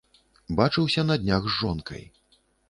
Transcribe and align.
Бачыўся 0.59 1.03
на 1.09 1.19
днях 1.25 1.43
з 1.49 1.53
жонкай. 1.59 2.03